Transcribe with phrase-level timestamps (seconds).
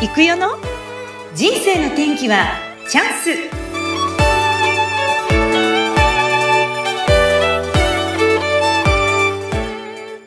[0.00, 0.50] 行くよの？
[1.34, 2.52] 人生の天気は
[2.88, 3.30] チャンス。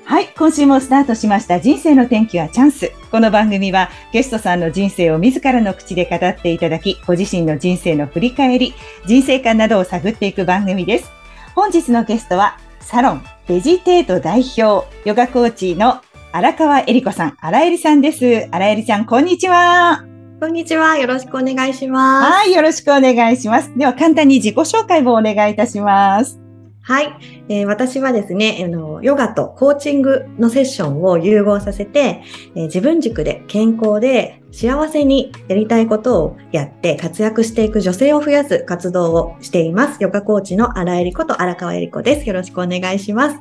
[0.03, 1.61] はい今週もスタートしました。
[1.61, 2.91] 人生の天気はチャンス。
[3.11, 8.73] この番組はゲストさんの人生を自らの口で語っていただきご自身の人生の振り返り
[9.05, 11.09] 人生観などを探っていく番組です。
[11.55, 16.01] 本日のゲストはサロンベジテート代表ヨガコーチの
[16.33, 18.47] 荒川恵里子さん、荒恵里さんです。
[18.51, 20.05] 荒恵里ちゃん、こんにちは。
[20.39, 20.97] こんにちは。
[20.97, 22.31] よろしくお願いします。
[22.31, 23.77] はい、よろしくお願いします。
[23.77, 26.39] では、簡単に自己紹介をお願いいたします。
[26.83, 27.13] はい、
[27.49, 32.23] えー、私はですねあの、ヨガとコーチングのセッションを融合させて、
[32.55, 40.01] えー、自分軸で健康で幸せにやりたいことをやって活躍していく女性を増やす活動をしています。
[40.01, 42.27] ヨガコーチの荒江里子と荒川恵里子です。
[42.27, 43.39] よろしくお願いします。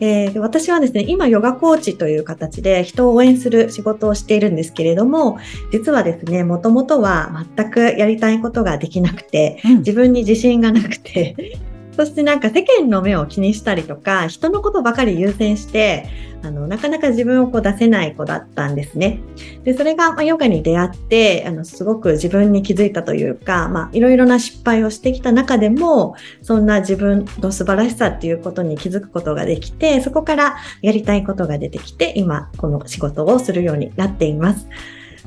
[0.00, 5.38] えー、私はですね、今ヨガコーチという形で人を応援する仕事をしているんですけれども、
[5.72, 11.58] 実はですね、もともとは全くやりたいことができなくて、自分に自信がなくて、
[11.96, 16.08] そしてなんか世間の目を気にしたりとか、人のことばかり優先して、
[16.42, 19.20] あの、なかなか自分をこう出せない子だったんですね。
[19.62, 34.66] で、それが、ま、ヨガに出会って、あの、すごく自分に気づいたというか、まあ、いろいろな失敗をしてきた中でも、そんな自分の素晴らしさっていうことに気づくことができて、そこからやりたいことが出てきて、今、この仕事をするようになっています。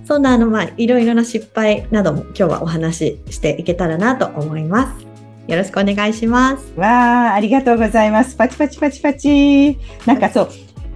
[0.05, 5.06] そんな、あの、まあ、いろいろな失敗なども今日はお話ししていけたらなと思います。
[5.47, 6.73] よろしくお願いします。
[6.75, 8.35] わあ、ありがとうございます。
[8.35, 9.79] パチパチパチパチ。
[10.05, 10.49] なんかそう、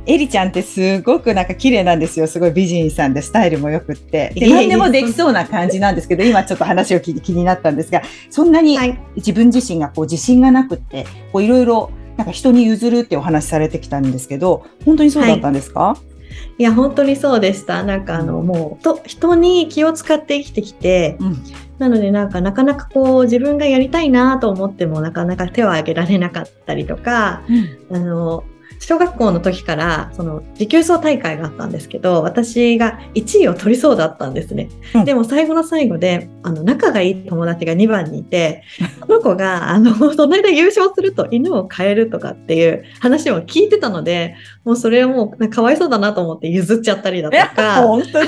[0.06, 2.28] エリちゃんってすごくなんか綺麗なんですよ。
[2.28, 4.34] すごい美人さんでスタイルもよくって。
[4.36, 8.78] で何でもできそうな感じなんですけど、今ちょっと話を聞いて気になったんですが、そんなに
[9.16, 16.12] 自分自身がこう自信がなくって、こういろいろなんか人に譲るってお話されてきたんですけど、本当にそうだったんですか、はい
[16.58, 17.84] いや本当にそうでした。
[17.84, 21.44] なんかあのもうと人に気を使って生きてきて、うん、
[21.82, 27.42] なのでなんかなかなかこう自分がやりたいなと思ってもなかなか手を挙げられなかったりとか、
[27.90, 28.44] うん、あの
[28.78, 38.64] 小学校の時からその持久走大会があったんですけど私が1位を取りそうだったんですね、うん、でも最後の最後であの仲がいい友達が2番にいて
[39.00, 44.36] この子があのその間優勝すると犬を飼えるとかっていう話を聞いてたので
[44.66, 48.22] もうそれをもうかわいそうだなと思って譲っちゃったりだとか本当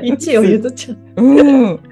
[0.00, 0.12] に？
[0.14, 0.98] 1位を譲っちゃう。
[1.16, 1.91] うん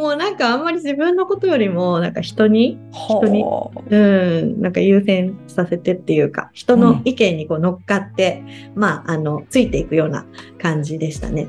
[0.00, 3.44] もうなんかあんまり自分のことよりもなんか人に人に
[3.90, 8.42] うんなんか優先させてっていうか人の意見にこう乗っかって、
[8.74, 10.24] うん、まああのついていくような
[10.58, 11.48] 感じでしたね。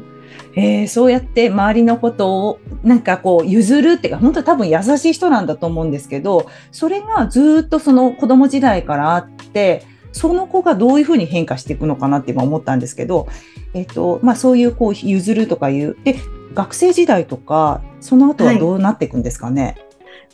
[0.55, 13.29] えー、そうやって周りのことをなんかこう譲るっていうか本当多分優しい人なんだと思うんですけどそれがずっとその子供時代からあってその子がどういうふうに変化していくのかなって今思ったんですけど、
[13.73, 16.15] えっとまあ、そういうこう譲るとかいうで
[16.53, 19.75] 学生時代とかその後はどうなっていくんですかね、はい、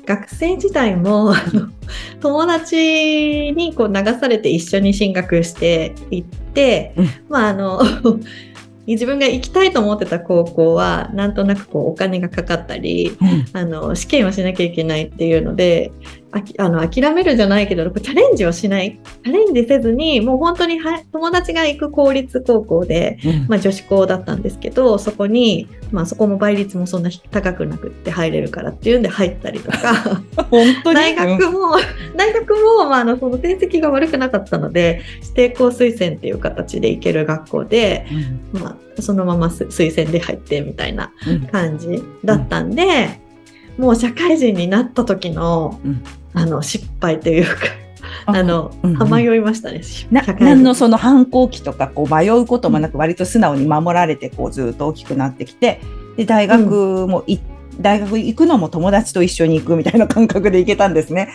[0.06, 1.34] 学生時代も
[2.22, 7.82] 友達にこう流されて一緒に進学していって、うん、まああの
[8.88, 15.92] 自分が行きたいと思ってた高校はなんとなくこうお金がかかったり、うん、あの試験をしなきゃいけないっていうので
[16.32, 19.00] ああの諦めるじゃないけどチャレンジをしない。
[19.24, 30.22] チャレンジせずにもう本当には友達が行く公立高校で、うん、まあ、女子校だったんですけどそこに、まあ、そこも倍率もそんな高くなくって入れるからっていうんで入ったりとか。
[30.52, 30.96] 本当に？
[30.96, 31.78] 大学も、
[32.18, 38.06] 大学も、まあ、あのその成績が悪くなかったので指定校推薦っていう形で行ける学校で、
[38.54, 41.14] うん、まあ、そのまま推薦で入ってみたいな
[41.52, 43.26] 感じだったんで。
[43.78, 46.04] もう社会人になった時の、うん、
[46.38, 47.52] あの失敗というか。
[48.26, 49.82] あの、うんうん、迷いましたね。
[50.12, 55.80] な何のその反抗期とかこう迷うこともなく割と素直に守られてこうずっと大きくなってきて
[56.18, 57.40] で大学もい、う
[57.80, 61.30] ん、大学行くのも友達と一緒に行くみたいな感覚で行けたんですね。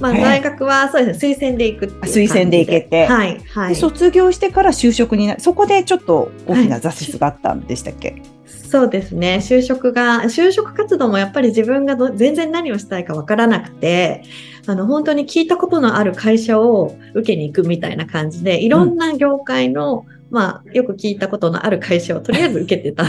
[0.00, 1.34] まあ、大学はそうですね。
[1.34, 8.33] 推薦で行く推薦で行けて、はいはい、卒業してから就職になそこでちょっと大きな挫折があったんでしたっけ、はい
[8.74, 14.24] そうですね就職が就職活動もやっぱり自分が全然何をしたいかわからなくて
[14.66, 23.04] あの本当に聞いたことのある会社を受けに行くみたいな感じでいろんな業界の、うん、まあ、よく聞いたことのある会社をとりあえず受けてた。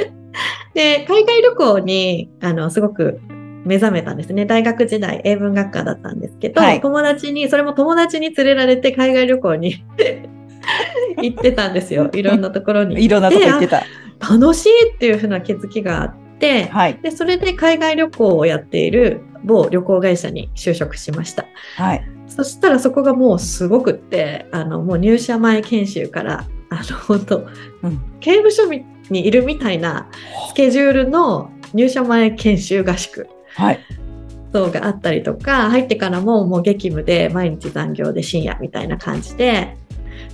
[0.72, 3.20] で海外旅行にあのすごく
[3.66, 4.46] 目覚めたんですね。
[4.46, 9.84] 大学時代英文学科だったんですけど、はい、友達に、それも友達に連れられて海外旅行に
[11.20, 12.08] 行ってたんですよ。
[12.14, 13.04] いろんなところに。
[13.04, 13.82] いろんなとこ行ってた。
[14.20, 21.46] 楽しいっていうふうな気づきがあって、はい、でそれで海外旅行をやっている某旅行会社に就職しました。
[21.76, 27.46] はい、そしたらそこがもうすごくってあのもう入社前研修からあの本当、
[27.82, 30.08] うん、刑務所みにいるみたいな
[30.48, 33.28] スケジュールの入社前研修合宿。
[33.54, 33.80] はい。
[34.52, 39.76] そうがあったりとか、入ってからももう激務で毎日残業で深夜みたいな感じで、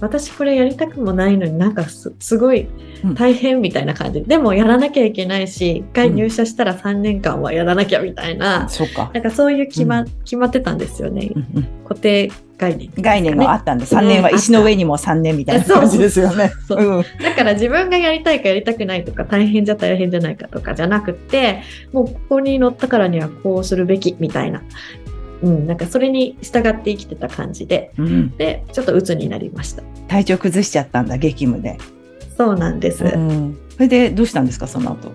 [0.02, 2.69] 私これやりたくもないのになんかすすごい
[3.14, 9.12] 大変みたいな感じ、うん、でもやらなきゃいけないし一回入社したら3年間はやらなきゃみたいな、うん、そうか。
[9.14, 16.52] なんかそういう決ま,、うん、決まってたんですよね、うんうん、固定概念、ね、概念があったんで3年は石の上にも3年みたいな感じですよね。
[16.69, 21.62] だから自分がやりたいかやりたくないとか大変じゃ大変じゃないかとかじゃなくて
[21.93, 24.62] もうここに乗ったからにはこうするべきみたいな
[25.43, 29.83] うん、なんかそれに従って生きてた感じで、うん、でちょっと鬱になりました。
[30.09, 31.79] 体調崩しちゃったんだ激務で。
[32.37, 35.11] そうなんです、うん、それでどうしたんですかその後？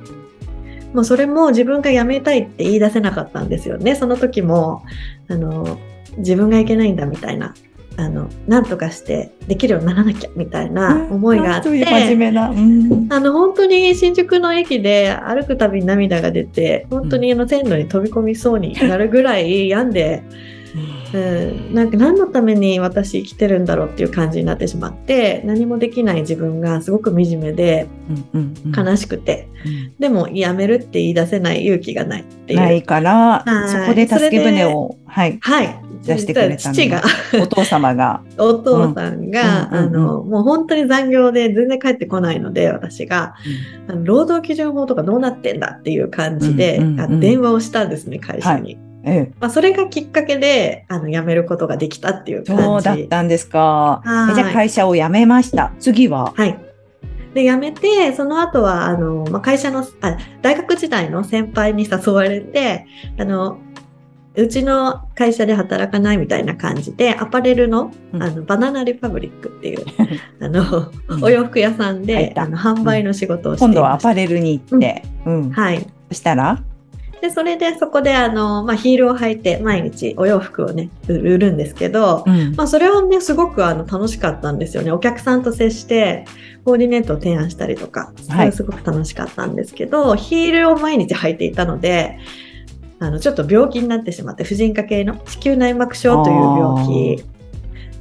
[0.93, 3.95] もうそれも自分が辞めたいって言い出せなかったんですよね。
[3.95, 4.83] その時も
[5.27, 5.79] あの
[6.17, 7.53] 自分がいけないんだみたいな
[7.97, 20.23] あの何とかしてできるようにならなきゃみたいな思いがあって、うん、真面目な、うん、あの本当に新宿の駅で歩くたびに涙が出て本当にあの線路に飛び込みそうになるぐらい病んで。
[21.13, 27.87] うん、なんか何のために私生きてるんだろうっていう感じになってしまって何もできない自分がすごく惨めで
[28.75, 29.71] 悲しくて、うん。
[29.71, 32.59] うんうん、でもやめるって言い出せない勇気がないっていう。
[32.59, 37.03] ないからそこで助け舟をはい、はい、出してくれた父が。
[37.41, 38.21] お父様が。
[38.37, 43.35] お父さんが、あのもう本当に残業で全然帰ってこないので私が、
[43.87, 46.81] うん、あの労働基準法とかどうなってんだっていう感じで、
[47.19, 48.75] 電話をしたんですね会社に。
[48.75, 48.87] はい。
[49.03, 52.63] ええ、まあ、それがきっかけであの辞めることができたっていう感じ。
[52.63, 54.01] そうだったんですか。
[54.35, 55.71] じゃあ会社を辞めました。
[55.79, 56.33] 次は？
[56.35, 56.59] はい。
[57.33, 62.87] で辞めてその後はあの、まあ、会社のあ大学時代の先輩に誘われて
[63.19, 63.59] あの
[64.37, 69.85] うちの会社で働かないみたいな感じで、アパレルのうん、あのバナナリパブリックっていう
[70.39, 75.03] あの、うん、お洋服屋さんで、あの販売の仕事をして、今度はアパレルに行って、
[75.51, 75.85] はい。
[76.09, 76.61] そしたら？
[77.21, 84.91] で、それでそこであの、まあ、ヒールを履いて毎日お洋服をね、売るんですけど、うん、まあ、それはね、すごくあの楽しかったんですよね。
[84.91, 86.25] お客さんと接して、
[86.63, 92.19] コーディネートを提案したりとか、それはすごく楽しかったんですけど、はい、ヒールを毎日履いていたので、
[92.99, 97.23] あのちょっと病気になってしまって婦人科系の子宮内膜症という病気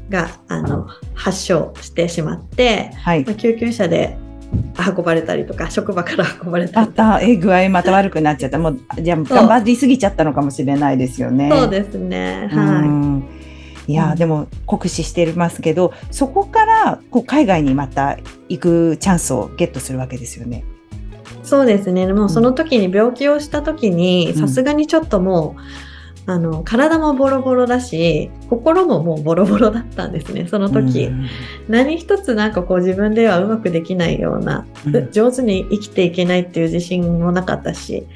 [0.08, 3.24] があの発症してしまって、はい。
[3.24, 4.16] まあ、救急車で
[4.96, 7.20] 運ばれたりとか職場から運ばれたりとか。
[7.20, 8.58] え具合また悪くなっちゃった。
[8.58, 11.50] もうじゃあ頑張りすぎちゃったのかもしれないですよね。
[11.50, 12.48] そうですね。
[12.50, 13.22] は
[13.88, 13.92] い。
[13.92, 18.18] いや、うん、でも酷使してますけどそこからこう海外にまた
[18.48, 20.64] 行くチャンスをゲットするわけですよね。
[21.46, 22.12] そうですね。
[22.12, 25.60] もうその時に病気をした時にさすがにちょっともう、
[26.28, 30.48] あの体もボロボロだし心ももうボロボロだったんですね。
[30.48, 31.26] その時、うん、
[31.68, 38.06] 何一つなんかこう自分ではうまくできないような、うん、上手に生きていけないっていう自信もなかったし。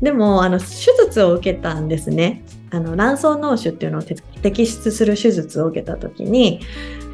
[0.00, 0.66] でもあの手
[1.04, 2.42] 術を受けたんですね。
[2.70, 6.60] あの卵巣脳腫っていうのを摘出する手術を受けた時に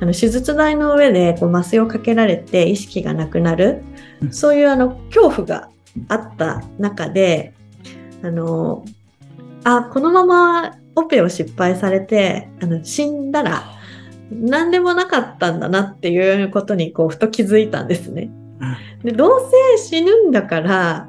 [0.00, 3.82] あの手術台の上でこう麻酔をかけられて意識がなくなる
[4.30, 5.68] そういうあの恐怖が
[6.08, 7.52] あった中で、
[8.22, 8.84] あの、
[9.64, 13.64] あ、このままオペを失敗されて、あの、死んだら
[14.30, 18.30] 何でもなかったんだなっていうことにこう、ふと気づいたんですね。
[19.04, 21.08] で、どうせ死ぬんだから、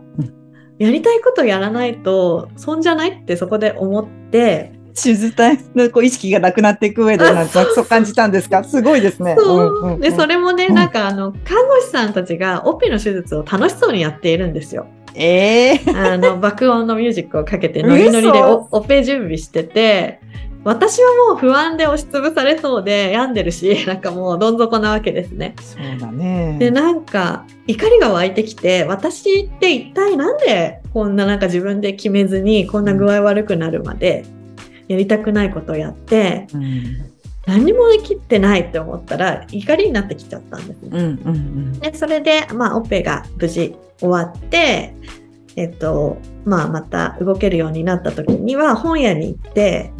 [0.77, 8.63] やりたいことやらないと損じゃないってそこで思って、手術体のこう意識がなくなっていく上でなんかそう感じたんですか？
[8.63, 9.36] すごいですね。
[9.38, 10.00] そう。
[10.00, 14.88] でそれもね、なんかあの看護師さんたちがオペの手術を楽しそうにやっているんですよ。
[15.13, 20.20] えー、あの爆音のミュージックをかけてノリノリでオペ準備してて
[20.63, 25.56] 私はもう不安で押しつぶされそうで病んでるし なんかもうどん底なわけですね。
[25.60, 26.58] そうだね。
[26.60, 34.24] でなんか怒りが湧いてきて私って一体なんでこんななんか自分で決めずにこんな具合悪くなるまで
[34.88, 37.12] やりたくないことをやって、うん、
[37.46, 40.89] 何もできてないって思ったら怒りになってきちゃったんですね。
[40.91, 44.94] うんうんうん、でそれで、まあ、オペが無事終わって、
[45.56, 49.91] えっとまあ、また動けるようになった時には本屋に行って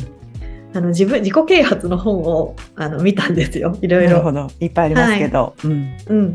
[0.74, 3.76] あの自分自己啓発の本をあの見たんですよ。
[3.82, 4.50] いろいろ。
[4.60, 6.34] いっぱいありますけど、はい、うん、うん、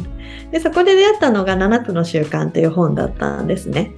[0.50, 3.92] でそこで出会ったのが「7つの習慣」という本だったんですね。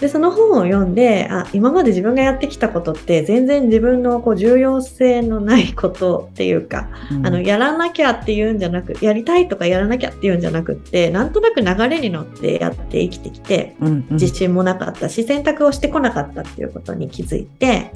[0.00, 7.26] で、その本を読んで、あ、今まで自分がやってきたことって全然自分のこう重要性のないことっていうか、うん。
[7.26, 14.06] あの、やらなきゃっていうんじゃなく、やりたいとかやらなきゃっていうんじゃなくって、なんとなく流れに乗ってやって生きてきて、うんうん。
[14.10, 17.92] 自信もなかったし、選択をしてこなかったっていうことに気づいて、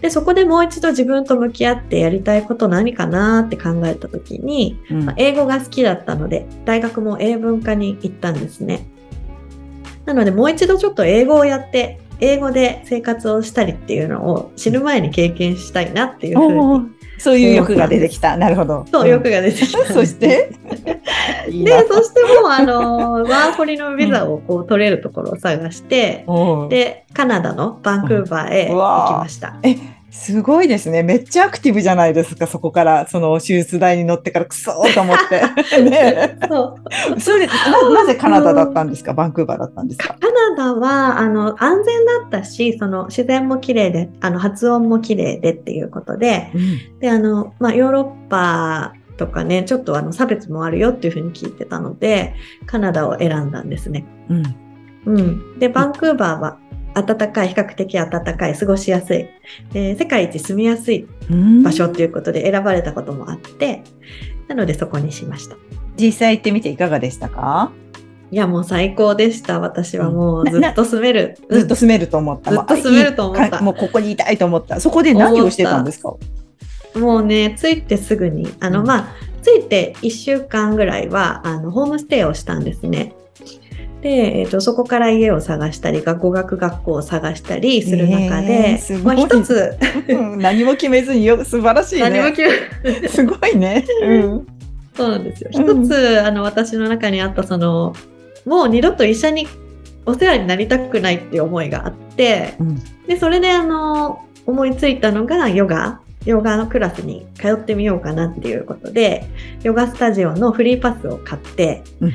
[0.00, 5.04] で、そこでもう一度自分と向き合ってやりたいこと何かなって考えた時に、うん。
[5.04, 8.86] まあ英語が好きだったので、大学も英文科に行ったんですね。
[10.06, 18.36] なので、もう一度ちょっと英語をやって、英語で生活をしたりっていうのを死ぬ前に経験したいなっていうふうに、そういう欲が出てきた。
[18.36, 18.84] なるほど。
[18.90, 19.84] そう、欲が出てきた。
[19.92, 20.50] そして？
[21.50, 29.56] でな、そしてもう、あの、ワーホリのビザをこう取れるところを探して、おーで、カナダのバンクーバーへ行きました。
[30.16, 31.02] すごいですね。
[31.02, 35.42] めっちゃアクティブじゃないですか、そこから、その手術台に乗ってから、くそーと思って。
[35.82, 36.76] ねそ
[37.16, 37.20] う。
[37.20, 39.12] それでな、なぜカナダだったんですか？
[39.12, 40.16] バンクーバーだったんですか？
[40.20, 46.50] カナダは、あの、安全だったし、その、自然も綺麗で、あの、発音も綺麗でっていうことで、
[47.00, 52.34] で、あの、まあ、ヨーロッパとかね、ちょっとあの、差別もあるよっていうふうに聞いてたので、
[52.66, 54.06] カナダを選んだんですね。
[54.30, 54.56] うん。
[55.06, 55.58] うん。
[55.58, 56.56] で、バンクーバーは、
[56.94, 59.28] 暖かい、比較的暖かい、過ごしやすい、
[59.72, 63.82] で世界一住みやすいうん場所っていうことで選ばれたこともあって、
[64.48, 65.56] なのでそこにしました。
[65.96, 67.72] 実際行ってみていかがでしたか？
[68.30, 69.60] いや、もう最高でした。
[69.60, 71.38] 私はもうずっと住める。
[71.50, 72.50] ずっと住めると思った。
[72.50, 74.80] ずっと住めると思ったもうここにいたいと思った。
[74.80, 76.14] そこで何をしてたんですか？
[76.98, 79.06] もうね、着いてすぐに、あの、うんまあ、
[79.42, 83.14] 着いて1週間ぐらいは、あの、ホームステイをしたんですね。
[84.04, 92.10] で、えっ、と、そこから家を探したり、語学学校を探したりする中えでーす、ごいまあ、一つ、うん何も決めずによ素晴らしいね。
[92.10, 92.42] 何も決
[92.82, 93.82] め、 すごいね。
[94.02, 94.46] うん。
[94.94, 95.50] そうなんですよ。
[95.54, 97.94] うん一つ、あの、私の中にあった、その、
[98.44, 99.48] もう二度と医者に
[100.04, 106.00] お世話になりたくないっていう思いがあって、うんで、それで、あの、思いついたのがヨガ。
[106.26, 109.24] ヨガのクラスに通ってみようかなっていうことで、
[109.62, 112.12] ヨガスタジオのフリーパスを買って、うん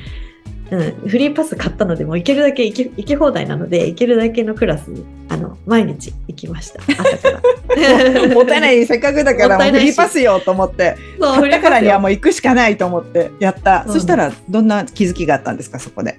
[0.71, 6.81] うんフリーパス買ったので、もう行けるだけ行き行き放題なので、行けるだけのクラスに、あの、毎日行きました。
[7.01, 8.27] 朝から。
[8.33, 12.09] もったいない、せっかくだからもうもったいないし振りパスよと思って、そう、買ったからにはもう。
[12.09, 13.85] う行くしかないと思ってやった。
[13.88, 16.17] そしたらどんな気づきがあったんですか、そこで。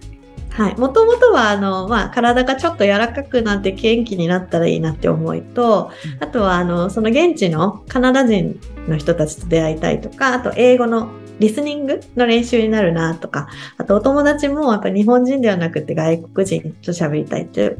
[0.50, 0.76] はい。
[0.76, 5.90] もともとは、あの、まあ、体がちょっと柔らかくなって元気になったらいいなって思いと、
[6.20, 11.10] うんあとは、あの、その現地のカナダ人の人たちと出会いたいとか、あと、英語の
[11.40, 17.78] リスニングの練習になるなとか、あと、お友達もやっぱり日本人ではなくて外国人と喋りたいっていう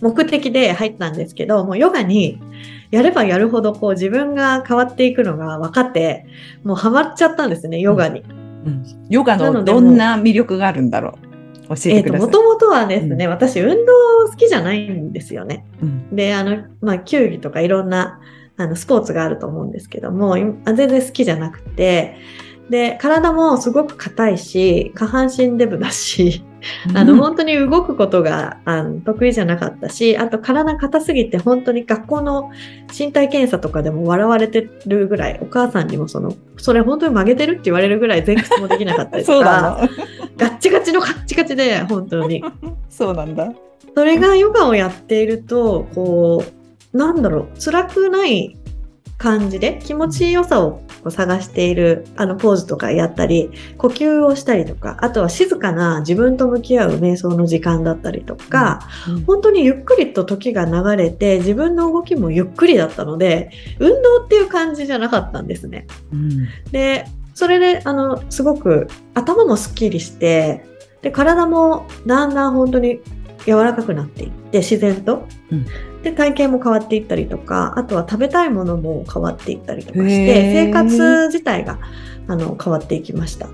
[0.00, 2.40] 目的で入ったんですけど、もうヨガに
[2.90, 6.26] やればやるほどこう自分が変わっていくのが分かって、
[6.64, 8.24] もうハマっちゃったんですね、ヨガに。
[9.10, 11.32] ヨガのなのでどんな魅力があるんだろう？
[11.74, 12.26] 教ええっ、と、てください。
[12.26, 13.92] もともとはですね、う私、運動
[14.30, 15.64] 好きじゃないんですよね。
[15.82, 18.20] うんで、あの、まあ、球技とかいろんな、
[18.56, 22.16] あの、スポーツがあると思うんですけども、今全然好きじゃなくて、
[22.72, 26.42] で、体もすごく硬いし、下半身デブだし、
[26.94, 32.50] あの、うん本当に動くことがあの得意じゃなかったし、あと体硬すぎて本当に学校の
[32.98, 39.86] 身体検査とかでも笑われてるぐらい、お母さんにもその、それ本当に曲げてるって言われるぐらい前屈もできなかったりとか、
[40.38, 42.42] ガッチガチのカッチガチで、本当に。
[42.88, 43.52] そうなんだ。
[43.94, 46.42] それがヨガをやっていると、こ
[46.94, 48.56] う、なんだろう、辛くない
[49.22, 58.88] 感じで気持ちよさをこう探しているあのポーズとかやったり、呼吸をしたりとか、あとは静かな自分と向き合う瞑想の時間だったりとか、
[59.24, 65.86] 本当にゆっくりと時が流れて自分の動きもゆっくりだったので、運動っていう感じじゃなかったんですね。
[66.12, 70.64] うんで、それで、あの、すごく頭もすっきりして、
[71.00, 73.00] で、体もだんだん本当に
[73.46, 75.26] 柔らかくなっていって、自然と。
[75.52, 75.66] うん
[76.02, 80.66] で、体型も変わっていったりとか、あとは食べたいものも変わっていったりとかしへて、ー。
[80.66, 81.78] 生活自体が、
[82.28, 83.48] あの、変わっていきました。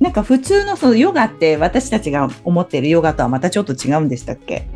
[0.00, 4.66] なんか普通のそのヨガって私たちが思っているヨガとはまたちょっと違うんでしたっけ？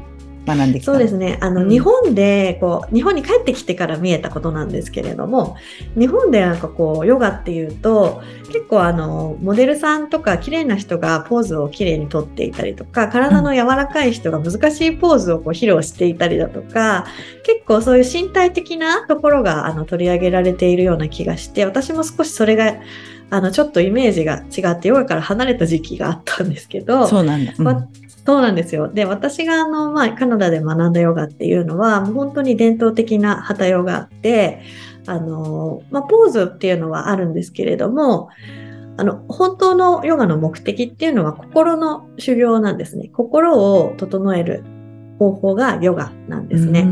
[0.46, 1.38] 学んできたそうですね。
[1.40, 5.56] あの、うん日本で、こう、日本に帰ってきてから見えたことなんですけれども、
[5.98, 8.22] 日本でなんかこう、ヨガっていうと、
[8.52, 17.06] 結構あの、モデルさんとか綺麗な人がポーズを綺麗にとっていたりとか、体の柔らかい人が難しいポーズをこう披露していたりだとか、
[17.44, 22.76] 結構そういう身体的なところがあの取り上げられているような気がして、私も少しそれが、
[23.28, 27.52] あの、ちょっとイメージが違って、ヨガから離れた時期があったんですけど、そうなんだ。
[27.58, 27.86] うんわ
[28.26, 28.88] そうなんですよ。
[28.88, 34.62] で、私があの、まあ、カナダで学んだヨガっていうのは、もう本当に伝統的なハタヨガって、
[35.06, 38.28] あの、まあ、ポーズっていうのはあるんですけれども、
[38.96, 43.10] あの、本当のヨガの目的っていうのは心の修行なんですね。
[43.12, 44.64] 心を整える
[45.18, 46.84] 方法がヨガなんですね。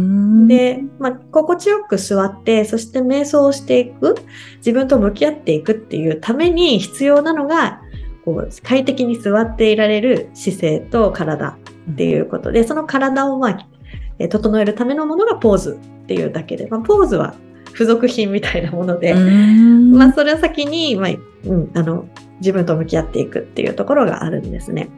[0.47, 4.17] で、まあ、心地よく座って、そして瞑想をしていく、
[4.59, 7.81] 自分と向き合っていくっていうために必要なのが、
[8.25, 11.59] こう快適に座っていられる姿勢と体
[11.91, 17.35] っていうことで、その体をまあ、整えるためのものがポーズっていうだけで、まあ、ポーズは
[17.73, 21.11] 付属品みたいなもので、まあ、それを先に、まあ、
[21.45, 22.07] うん、あの、
[22.41, 24.89] 自分と向き合っていくっていうところがあるんですね。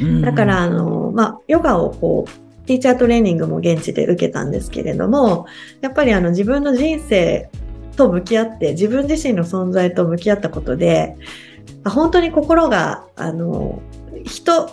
[0.00, 5.46] うん、だから、あの、まあ、ヨガをこう、ティーチャートレーニングも現地で受けたんですけれども、
[5.82, 7.50] やっぱりあの自分の人生
[7.96, 11.16] と向き合って、自分自身の存在と向き合ったことで、
[11.90, 13.82] 本当に心が、あの、
[14.24, 14.70] 人、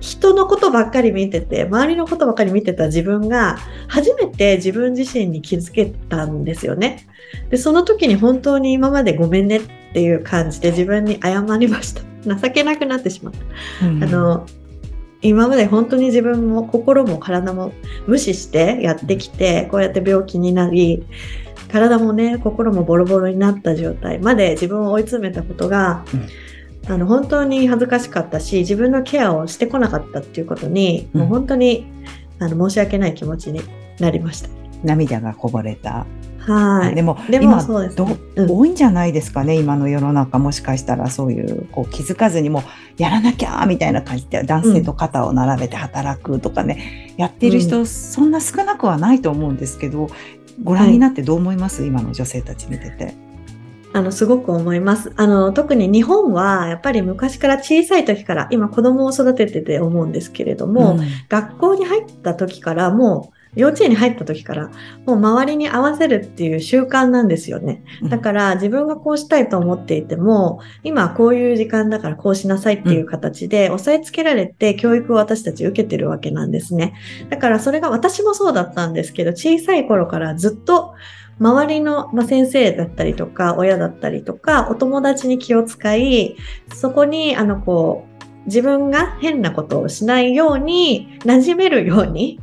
[0.00, 7.06] 人のことばっかり見てて、周りのことばっかり見てた自分が、初めて自分自身に気づけたんですよね。
[7.50, 12.02] で、その時に本当に今までごめんねっていう感じで自分に謝りました。
[12.26, 13.34] 情けなくなってしまっ
[13.80, 13.86] た。
[13.86, 14.46] うん、あの、
[15.22, 17.72] 今まで本当に自分も心も体も
[18.06, 21.06] 無視してやってきて、こうやって病気になり、
[21.72, 26.28] 体もね、心もボロボロになった状態まで自分を追い詰めたことが、うん
[26.86, 31.86] あの本当に恥ずかしかったし自分のケアをしてこなかったっていうことに、うん、もう本当に
[32.38, 33.60] あの申し訳ない気持ちに
[33.98, 34.48] なりました。
[34.82, 36.06] 涙がこぼれた。
[36.40, 36.94] はい。
[36.94, 40.38] でもでも今ど、うん、多いんじゃないですかね今の世の中。
[40.38, 42.62] もしかしたらそういうこう気づかずにも
[42.98, 50.08] やらなきゃみたいな感じで男性と肩を並べて働くとかね、うん、やってる人、そんな少なくはないと思うんですけど
[50.62, 53.23] ご覧になってどう思います、はい、今の女性たち見てて。
[53.94, 55.12] あの、すごく思います。
[55.14, 64.70] あの、特に日本は、やっぱり昔から小さい時から、今子供を育ててて思うんですけれども、うん、学校に入った時からもう、幼稚園に入った時から、
[65.06, 67.84] もう周りに合わせるっていう習慣なんですよね。
[68.08, 76.94] だから自分がこうしたいと思っていても、今こういう時間だからこうしなさいっていう形で押さえつけられて教育を私たち受けてるわけなんですね。
[77.30, 80.94] だからそれが私もそうだったんですけど、小さい頃からずっと
[81.38, 86.36] 周りの、先生だったりとか、親だったりとか、お友達に気を使い、
[86.72, 88.14] そこに、あの、こう、
[88.46, 92.40] 自分が変なことをしないように、馴染めるように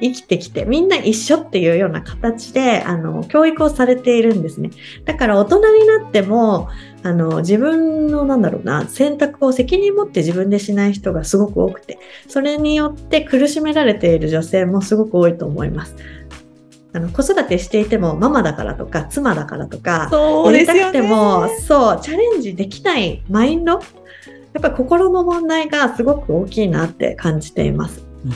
[0.00, 4.70] 生きてきて、みんな一緒っていうような形で、あの、教育をされているんですね。
[5.04, 6.68] だから大人になっても、
[7.04, 11.98] あの、自分の、なんだろうな、選択を責任持って自分でしない人がすごく多くて、
[12.28, 15.94] それによって苦しめられている女性もすごく多いと思います。
[16.94, 23.72] あの子育てしていてもママだからとか妻だからとかやりたくてもそうチャレンジできないマインド？
[23.72, 28.00] やっぱり心の問題がすごく大きいなって感じています。
[28.24, 28.32] うん、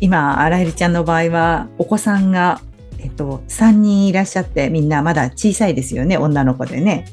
[0.00, 2.60] 今荒井ちゃんの場合はお子さんが、
[2.98, 7.06] えっと、3人いらっしゃってみんなまだ小さいですよね女の子でね。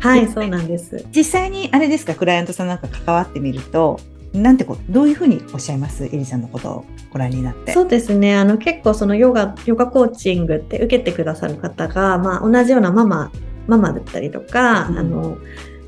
[0.00, 1.06] はい、そうなんです。
[1.16, 3.98] 実際にあれですか、クライアントさんなんか関わってみると、
[4.32, 6.04] なんてこうどういうふうにおっしゃいます？
[6.04, 7.72] エリさんのことをご覧になって。
[7.72, 8.36] そうですね。
[8.36, 13.32] あの結構そのヨガヨガコーチングって受けてくださる方が、まあ、同じようなママ
[13.66, 15.38] ママだったりとか、うん、あの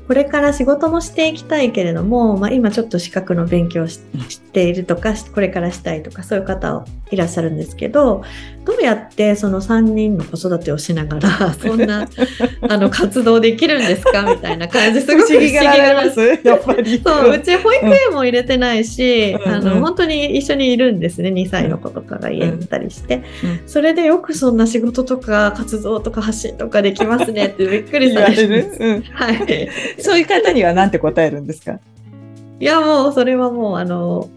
[0.07, 4.01] これから仕事もしていきたいけれども、まあ、今ちょっと資格の勉強し
[4.51, 8.23] ているとかこれからしたいとかそういう方いらっしゃるんですけど
[8.65, 12.07] どうやってその3人の子育てをしながら そんな
[12.61, 16.19] あの活動できるんですかみたいな感じすごく不思議がらます。
[16.43, 17.01] やっぱり。
[17.03, 21.29] そううち保育園も入れてないし、うん、あの本当に一緒にいるんですね。
[21.29, 23.49] 2歳の子とかが家にいたりして、うん。
[23.51, 29.69] うん、それでよくそんな仕事とか活動とか発信とかできますねって びっくりされる、うん、はい。
[29.99, 31.79] そういう方には何て答えるんですか？
[32.59, 34.29] いやもうそれはもうあの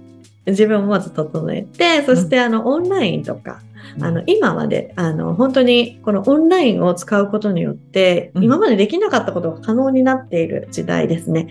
[0.46, 3.60] 自分をまず整えて、そしてあのオンラインとか、
[4.00, 11.48] あの今まであの本当にこのオンラインを使うことによって今までできなかったことが可能になっている時代ですね。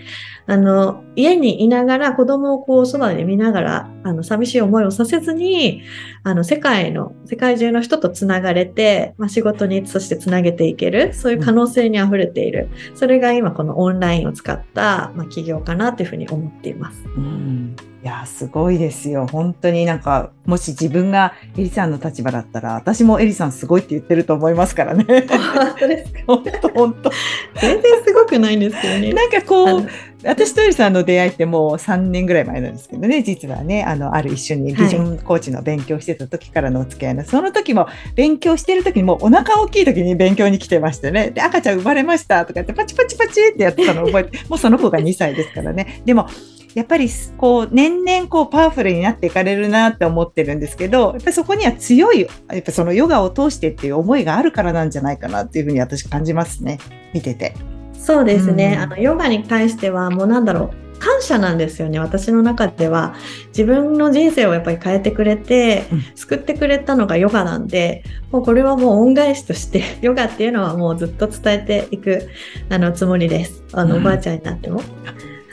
[0.47, 5.81] あの家にいながら子供をこうそばで見ながらあの寂しい思いをさせずに
[6.23, 17.03] あの世界の世界中の人とつながれて、まあ、仕事にそしてつなげていけるそういう可能性にあふれている、それが今このオンラインを使った、まあ、企業かなというふうに思っています。
[17.17, 19.25] うんいや、すごいですよ。
[19.25, 25.03] 本当になんか、もし自分がエリさんの立場だったら、私もエリさんすごいって言ってると思いますからね。
[25.27, 26.19] 本当ですか？
[26.27, 27.11] 本当、本当。
[27.59, 29.11] 全然すごくないんですよね。
[29.11, 29.89] なんかこう、
[30.23, 46.03] 私とエリさんの出会いってもう3年ぐらい前なんですけどね、実はね、あの、ある一緒にビジョンコーチの勉強してた時からのお付き合いの、はい、その時も勉強してる時にもうお腹大きい時に勉強に来てましてね、で、赤ちゃん生まれましたとか言ってパチパチパチってやってたのを覚えて、もうその子が2歳ですからね。
[46.05, 46.27] でも、
[46.75, 52.27] やっぱりこう年々こうパワフルになっていかれるなって思ってるんですけど、やっぱりそこには強い、や
[52.59, 56.79] っぱそのヨガを通してっていう思いがあるからなんじゃないかなっていうふうに私感じますね。
[57.13, 57.55] 見てて。
[57.93, 58.73] そうですね。
[58.75, 60.85] うん、あのヨガに対してはもうなんだろう。
[60.99, 63.15] 感謝なんですよね私の中では
[63.49, 72.29] 自分の人生をやっぱり変えてくれて、うん、救ってくれたのがヨガなんでもうこれはもう恩返しとして ヨガっていうのはもうずっと伝えていく
[72.69, 74.81] あのつもりですあの、うん、おばあちゃんになっても。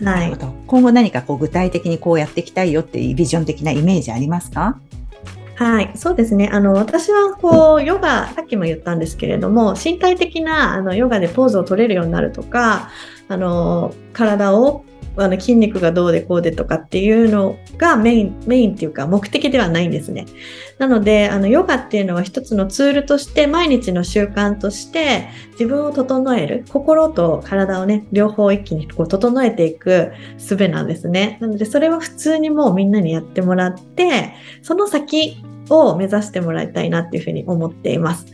[0.05, 0.37] はい、
[0.67, 4.79] 今後何かこう具体的にこうやっていきたいよっていうビジョン的なイメージありますか？
[5.55, 6.49] はい、そうですね。
[6.53, 12.91] あの、私はこう、ヨガ、さっきも言ったんですけれども、身体的なあのヨガでポーズを取れるようになるとか、
[13.29, 14.85] あの、体を
[15.17, 20.25] あの筋肉がどうでこうでとかっていうのがメイン、メインっていうか目的ではないんですね。
[20.83, 31.39] なので、あの、ヨガっていうのは一つのツールとして、毎日の習慣として自分を整える、心と体をね、両方一気にこう整えていく術なんですね。
[31.41, 35.37] なので、それは普通にもうみんなにやってもらって、その先、
[35.71, 38.27] を目指してもらいたいなっていうふうに思っています。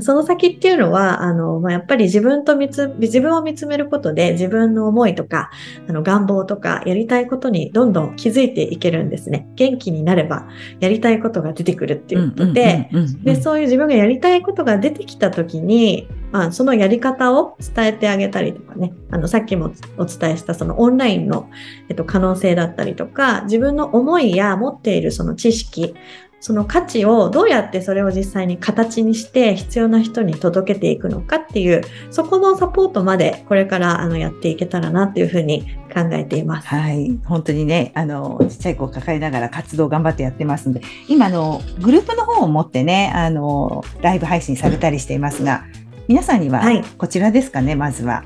[0.00, 5.50] その先っていうのは、あの、まあ、やっぱり自分と見つ、自分を見つめることで自分の思いとか、
[5.88, 9.48] あの、願望とか、やりたいことにどんどん気づいていけるんですね。
[9.56, 10.48] 元気になれば、
[10.80, 12.90] やりたいことが出てくるっていうことで、
[13.22, 21.48] で、そういう自分がやりたいことが出てきた時に、まあ、そのやり方を伝えてあげたりとかね、あの、さっきもお伝えしたそのオンラインの、
[21.88, 25.94] えっと、可能性だったりとか、自分の思いや持っているその知識、
[26.40, 36.68] その価値をどうやってそれを実際に形にして必要な人に届けていくのかっていう、そこのサポートまでこれからあのやっていけたらなっていうふうに考えています。
[36.68, 37.18] はい。
[37.24, 45.64] 本当にね、あの、ちっちゃい子を抱えながら活動頑張ってやってますので、今のグループの方を持ってね、あの、ライブ配信されたりしていますが、
[46.06, 46.62] 皆さんには
[46.96, 48.24] こちらですかね、はい、まずは。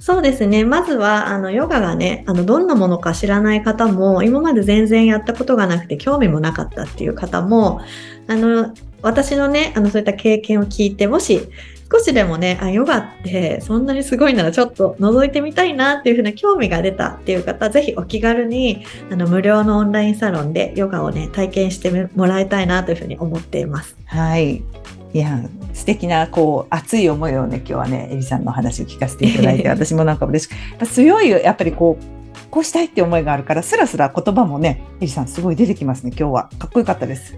[0.00, 0.64] そうですね。
[0.64, 7.82] まずは、あの、ヨガがね、あの、どんなものか知らない方も、今まで全然やったことがなくて、興味もなかったっていう方も、
[8.26, 11.48] あの、私のね、あの、そういった経験を聞いて、もし、
[11.92, 23.96] 少しでもね、あ、ヨガってそんなにすごいならちょっと覗いてみたいなっていうふうな興味が出たっていう方、ぜひお気軽に、あの、無料のオンラインサロンでヨガをね、体験してもらいたいなというふうに思っています。
[24.06, 24.62] はい。
[25.12, 25.40] いや
[25.72, 32.04] 素敵なこう熱い思いをね今日はねエリさんの話を聞かせていただいて 私もなんか嬉しく強いやっぱりこう
[32.50, 37.36] こうしたいって思いがあるからすらすら言葉もねエリさんすごい出てきますね今日はかっこよかったです。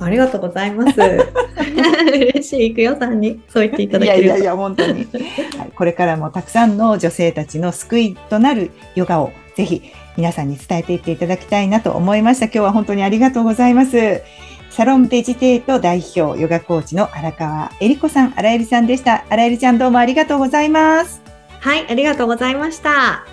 [0.00, 0.98] ありがとうございます。
[2.10, 5.06] 嬉しい、いくよさんにそう言っていただけるいやいやいや、本当に、
[5.58, 5.72] はい。
[5.74, 9.82] これからもたくさんの女性たちの救いとなるヨガをぜひ
[10.16, 12.46] 皆さんに伝えていっていただきたいなと思いました。
[12.46, 14.22] 今日は本当にありがとうございます。
[14.70, 19.24] サロンベジテート代表ヨガコーチの荒川恵里子さん、荒井さんでした。
[19.28, 21.20] 荒井ちゃんどうもありがとうございます。
[21.60, 23.26] はい、ありがとうございました。